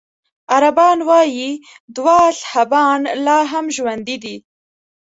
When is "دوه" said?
1.95-2.17